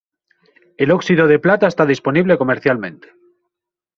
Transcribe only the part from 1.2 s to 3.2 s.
de plata está disponible comercialmente.